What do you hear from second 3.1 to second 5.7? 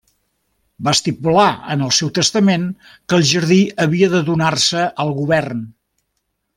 el jardí havia de donar-se al govern.